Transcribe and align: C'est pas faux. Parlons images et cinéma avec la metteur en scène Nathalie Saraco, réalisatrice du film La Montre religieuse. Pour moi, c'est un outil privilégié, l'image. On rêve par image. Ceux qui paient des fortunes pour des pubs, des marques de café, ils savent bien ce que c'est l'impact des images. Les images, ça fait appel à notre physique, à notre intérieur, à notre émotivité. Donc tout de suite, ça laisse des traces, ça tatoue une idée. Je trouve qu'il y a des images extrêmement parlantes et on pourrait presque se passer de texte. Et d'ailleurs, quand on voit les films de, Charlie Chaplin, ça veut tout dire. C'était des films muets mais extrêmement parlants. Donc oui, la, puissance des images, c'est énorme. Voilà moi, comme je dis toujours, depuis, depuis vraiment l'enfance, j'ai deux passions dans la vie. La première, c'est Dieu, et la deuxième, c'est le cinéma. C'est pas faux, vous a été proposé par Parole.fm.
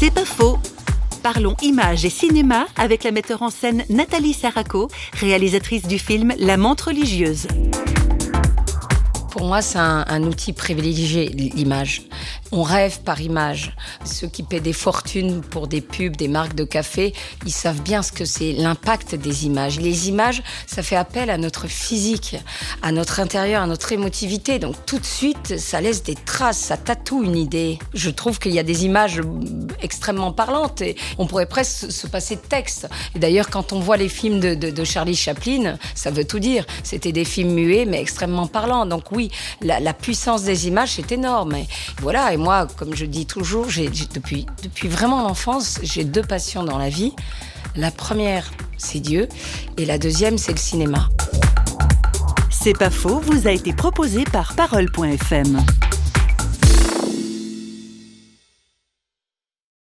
C'est 0.00 0.14
pas 0.14 0.24
faux. 0.24 0.58
Parlons 1.24 1.56
images 1.60 2.04
et 2.04 2.10
cinéma 2.10 2.66
avec 2.76 3.02
la 3.02 3.10
metteur 3.10 3.42
en 3.42 3.50
scène 3.50 3.84
Nathalie 3.88 4.32
Saraco, 4.32 4.88
réalisatrice 5.14 5.88
du 5.88 5.98
film 5.98 6.32
La 6.38 6.56
Montre 6.56 6.88
religieuse. 6.88 7.48
Pour 9.32 9.44
moi, 9.44 9.60
c'est 9.60 9.78
un 9.78 10.22
outil 10.22 10.52
privilégié, 10.52 11.28
l'image. 11.28 12.02
On 12.50 12.62
rêve 12.62 13.00
par 13.00 13.20
image. 13.20 13.76
Ceux 14.04 14.26
qui 14.26 14.42
paient 14.42 14.60
des 14.60 14.72
fortunes 14.72 15.42
pour 15.42 15.68
des 15.68 15.80
pubs, 15.80 16.16
des 16.16 16.28
marques 16.28 16.54
de 16.54 16.64
café, 16.64 17.12
ils 17.44 17.52
savent 17.52 17.82
bien 17.82 18.02
ce 18.02 18.10
que 18.10 18.24
c'est 18.24 18.52
l'impact 18.52 19.14
des 19.14 19.44
images. 19.44 19.78
Les 19.78 20.08
images, 20.08 20.42
ça 20.66 20.82
fait 20.82 20.96
appel 20.96 21.28
à 21.28 21.36
notre 21.36 21.66
physique, 21.66 22.36
à 22.82 22.90
notre 22.90 23.20
intérieur, 23.20 23.62
à 23.62 23.66
notre 23.66 23.92
émotivité. 23.92 24.58
Donc 24.58 24.76
tout 24.86 24.98
de 24.98 25.04
suite, 25.04 25.58
ça 25.58 25.80
laisse 25.80 26.02
des 26.02 26.14
traces, 26.14 26.58
ça 26.58 26.76
tatoue 26.76 27.22
une 27.22 27.36
idée. 27.36 27.78
Je 27.92 28.08
trouve 28.08 28.38
qu'il 28.38 28.52
y 28.52 28.58
a 28.58 28.62
des 28.62 28.84
images 28.86 29.20
extrêmement 29.82 30.32
parlantes 30.32 30.80
et 30.80 30.96
on 31.18 31.26
pourrait 31.26 31.46
presque 31.46 31.92
se 31.92 32.06
passer 32.06 32.36
de 32.36 32.40
texte. 32.40 32.88
Et 33.14 33.18
d'ailleurs, 33.18 33.50
quand 33.50 33.72
on 33.72 33.80
voit 33.80 33.96
les 33.96 34.08
films 34.08 34.40
de, 34.40 34.84
Charlie 34.84 35.16
Chaplin, 35.16 35.76
ça 35.94 36.10
veut 36.10 36.24
tout 36.24 36.38
dire. 36.38 36.64
C'était 36.82 37.12
des 37.12 37.24
films 37.24 37.52
muets 37.52 37.84
mais 37.84 38.00
extrêmement 38.00 38.46
parlants. 38.46 38.86
Donc 38.86 39.12
oui, 39.12 39.30
la, 39.60 39.92
puissance 39.92 40.44
des 40.44 40.68
images, 40.68 40.92
c'est 40.92 41.12
énorme. 41.12 41.56
Voilà 42.00 42.32
moi, 42.38 42.66
comme 42.76 42.94
je 42.94 43.04
dis 43.04 43.26
toujours, 43.26 43.66
depuis, 44.14 44.46
depuis 44.62 44.88
vraiment 44.88 45.22
l'enfance, 45.22 45.78
j'ai 45.82 46.04
deux 46.04 46.22
passions 46.22 46.64
dans 46.64 46.78
la 46.78 46.88
vie. 46.88 47.12
La 47.76 47.90
première, 47.90 48.50
c'est 48.76 49.00
Dieu, 49.00 49.28
et 49.76 49.84
la 49.84 49.98
deuxième, 49.98 50.38
c'est 50.38 50.52
le 50.52 50.58
cinéma. 50.58 51.08
C'est 52.50 52.76
pas 52.76 52.90
faux, 52.90 53.20
vous 53.20 53.46
a 53.46 53.50
été 53.50 53.72
proposé 53.72 54.24
par 54.24 54.54
Parole.fm. 54.54 55.58